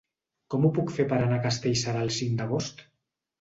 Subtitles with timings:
[0.53, 2.83] Com ho puc fer per anar a Castellserà el cinc d'agost?